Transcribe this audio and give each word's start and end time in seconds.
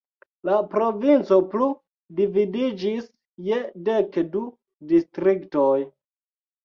La 0.47 0.53
provinco 0.69 1.37
plu 1.51 1.67
dividiĝis 2.21 3.05
je 3.51 3.61
dek 3.91 4.19
du 4.37 4.43
distriktoj. 4.95 5.77